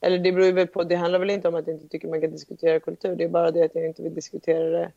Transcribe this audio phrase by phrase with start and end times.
[0.00, 2.20] eller det beror väl på, det handlar väl inte om att jag inte tycker man
[2.20, 3.16] kan diskutera kultur.
[3.16, 4.92] Det är bara det att jag inte vill diskutera det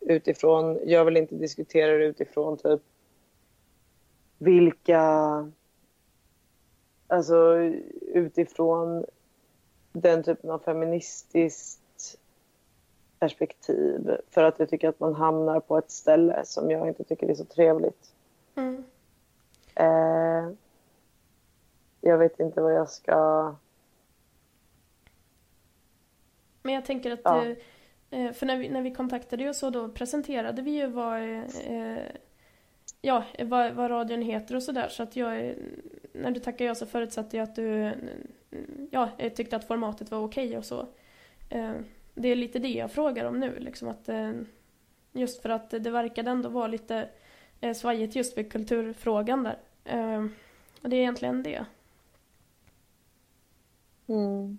[0.00, 2.80] utifrån, jag vill inte diskutera det utifrån typ
[4.38, 5.02] vilka,
[7.06, 7.56] alltså
[8.00, 9.04] utifrån
[9.92, 12.18] den typen av feministiskt
[13.18, 14.16] perspektiv.
[14.30, 17.34] För att jag tycker att man hamnar på ett ställe som jag inte tycker är
[17.34, 18.14] så trevligt.
[18.54, 18.84] Mm.
[19.74, 20.54] Eh,
[22.00, 23.54] jag vet inte vad jag ska...
[26.72, 27.44] Men jag tänker att, Ja.
[27.44, 27.56] eh,
[28.26, 31.22] eh, för när vi, när vi kontaktade och så då presenterade vi ju vad,
[31.66, 32.02] eh,
[33.02, 34.88] ja, vad, vad radion heter och sådär.
[34.88, 35.54] Så att jag,
[36.12, 37.92] när du tackade ja så förutsatte jag att du,
[38.90, 40.86] ja, jag tyckte att formatet var okej och så.
[41.48, 41.72] Eh,
[42.14, 44.32] Det är lite det jag frågar om nu, liksom att eh,
[45.12, 47.08] just för att det verkade ändå vara lite
[47.60, 49.58] eh, svajigt just vid kulturfrågan där.
[49.84, 50.26] Eh,
[50.82, 51.64] Och det är egentligen det.
[54.06, 54.58] Mm.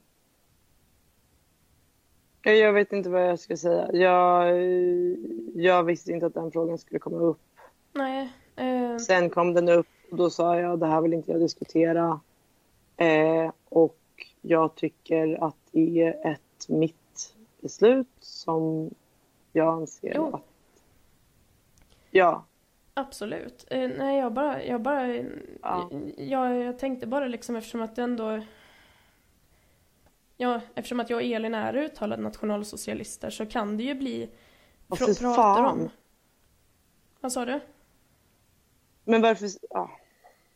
[2.44, 3.90] Jag vet inte vad jag ska säga.
[3.94, 4.58] Jag,
[5.56, 7.42] jag visste inte att den frågan skulle komma upp.
[7.94, 8.30] Nej.
[8.56, 12.20] eh, Sen kom den upp och då sa jag det här vill inte jag diskutera.
[12.98, 13.98] Eh, och
[14.42, 18.90] jag tycker att det är ett mitt beslut som
[19.52, 20.28] jag anser Jo.
[20.36, 20.42] att...
[22.12, 22.46] Ja.
[22.94, 23.66] Absolut.
[23.70, 25.16] Eh, nej, jag bara, jag bara,
[25.62, 25.90] Ja.
[26.18, 28.42] jag, jag tänkte bara liksom eftersom att det ändå,
[30.44, 34.30] ja, eftersom att jag och Elin är uttalade nationalsocialister så kan det ju bli
[34.88, 35.90] Och pra- pratar om.
[37.22, 37.60] Vad sa du?
[39.04, 39.50] Men varför...
[39.70, 39.92] Ja.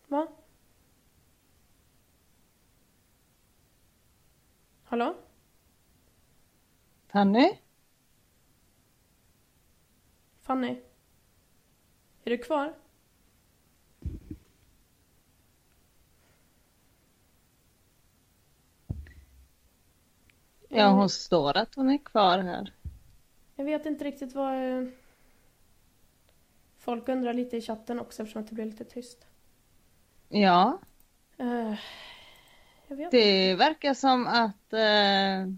[0.07, 0.27] Va?
[4.83, 5.15] Hallå?
[7.07, 7.59] Fanny?
[10.41, 10.81] Fanny?
[12.23, 12.73] Är du kvar?
[20.77, 22.73] Ja, hon står att hon är kvar här.
[23.55, 24.53] Jag vet inte riktigt vad...
[24.81, 24.87] eh,
[26.77, 29.27] Folk undrar lite i chatten också eftersom att det blir lite tyst.
[30.29, 30.79] Ja,
[32.87, 35.53] vet det verkar som att eh,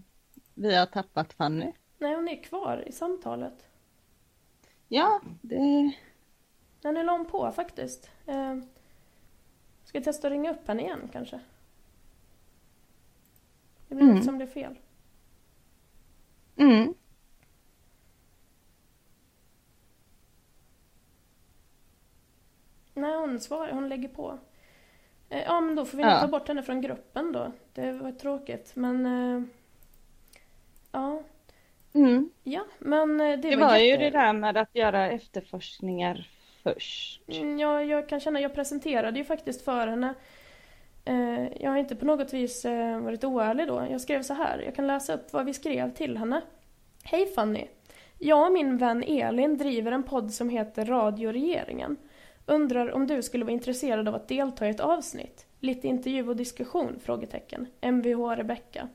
[0.54, 1.72] vi har tappat Fanny.
[1.98, 3.66] Nej, hon är kvar i samtalet.
[4.88, 5.58] Ja, det...
[6.82, 8.10] Nej, nu la hon på faktiskt.
[8.26, 8.56] Eh,
[9.84, 11.40] ska jag testa att ringa upp henne igen kanske?
[13.88, 14.16] Det blir Mm.
[14.16, 14.78] något som blir fel.
[16.60, 16.94] Mm.
[22.94, 24.38] Nej, hon svarar, hon lägger på.
[25.28, 26.20] Eh, ja, men då får vi Ja.
[26.20, 27.52] ta bort henne från gruppen då.
[27.72, 29.06] Det var tråkigt, men...
[29.06, 29.42] Eh,
[30.92, 31.22] ja,
[31.92, 32.30] Mm.
[32.44, 34.04] ja, men eh, det, Det var, var ju jätte...
[34.04, 36.28] det där med att göra efterforskningar
[36.62, 37.20] först.
[37.28, 40.14] Mm, Jag, jag kan känna, jag presenterade ju faktiskt för henne.
[41.04, 43.86] Eh, jag har inte på något vis eh, varit oärlig då.
[43.90, 46.40] Jag skrev så här, jag kan läsa upp vad vi skrev till henne.
[47.02, 47.66] Hej Fanny!
[48.18, 51.96] Jag och min vän Elin driver en podd som heter Radio Regeringen.
[52.46, 55.46] Undrar om du skulle vara intresserad av att delta i ett avsnitt?
[55.60, 56.98] Lite intervju och diskussion?
[57.02, 57.66] Frågetecken.
[57.80, 58.88] Mvh Rebecka.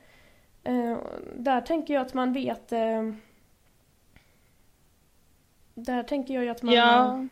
[0.64, 0.98] Eh,
[1.36, 2.70] där tänker jag att man vet...
[5.78, 6.74] Där tänker jag ju att man...
[6.74, 7.28] Ja.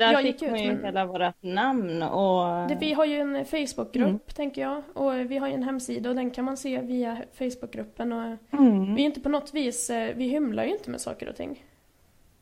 [0.00, 2.68] Där Jag fick hon ju men- hela vårt namn och...
[2.68, 4.18] Det, vi har ju en Facebookgrupp, Mm.
[4.34, 4.82] tänker jag.
[4.94, 8.12] Och vi har ju en hemsida och den kan man se via Facebookgruppen.
[8.12, 8.94] Och Mm.
[8.94, 11.64] vi är inte på något vis, eh, vi hymlar ju inte med saker och ting.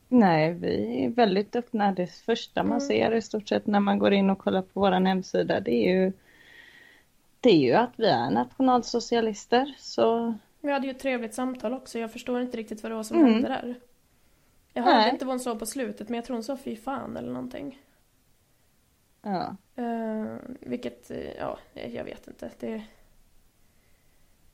[0.09, 1.93] Nej, vi är väldigt öppna.
[1.93, 2.81] Det första man Mm.
[2.81, 5.93] ser i stort sett när man går in och kollar på vår hemsida, det är
[5.95, 6.13] ju
[7.41, 9.75] det är ju att vi är nationalsocialister.
[9.79, 11.99] Så Vi hade ju ett trevligt samtal också.
[11.99, 13.33] Jag förstår inte riktigt vad det var som Mm.
[13.33, 13.75] hände där.
[14.79, 15.11] Jag hörde Nej.
[15.11, 17.79] inte vad hon sa på slutet, men jag tror hon sa fy fan eller någonting.
[19.23, 19.57] ja.
[19.79, 22.51] Uh, vilket, eh, ja, jag vet inte.
[22.59, 22.83] Det...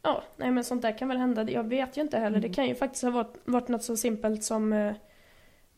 [0.02, 1.50] Ja, nej men sånt där kan väl hända.
[1.50, 2.40] Jag vet ju inte heller.
[2.40, 4.94] Det kan ju faktiskt ha varit, varit något så simpelt som eh,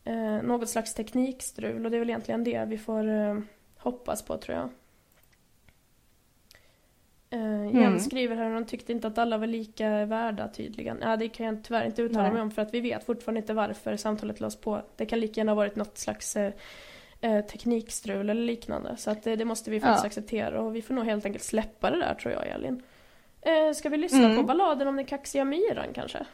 [0.03, 3.43] eh, något slags teknikstrul och det är väl egentligen det vi får
[3.77, 4.69] hoppas på tror jag.
[7.33, 7.99] Uh, Jens Mm.
[7.99, 10.97] skriver här att han tyckte inte att alla var lika värda tydligen.
[11.01, 12.31] Ja, det kan jag tyvärr inte uttala Nej.
[12.31, 14.81] mig om för att vi vet fortfarande inte varför samtalet lades på.
[14.95, 16.53] Det kan lika gärna ha varit något slags eh,
[17.21, 18.97] eh, teknikstrul eller liknande.
[18.97, 20.07] Så att det, måste vi faktiskt Ja.
[20.07, 22.83] acceptera och vi får nog helt enkelt släppa det där tror jag Elin.
[23.41, 24.35] Eh, ska vi lyssna Mm.
[24.37, 26.25] på balladen om den kaxiga myran kanske?